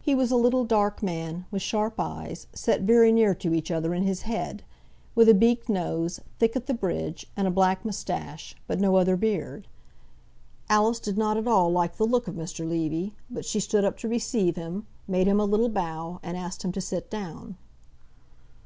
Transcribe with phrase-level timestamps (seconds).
[0.00, 3.92] He was a little dark man, with sharp eyes, set very near to each other
[3.92, 4.62] in his head,
[5.14, 9.18] with a beaked nose, thick at the bridge, and a black moustache, but no other
[9.18, 9.68] beard.
[10.70, 12.66] Alice did not at all like the look of Mr.
[12.66, 16.64] Levy, but she stood up to receive him, made him a little bow, and asked
[16.64, 17.58] him to sit down.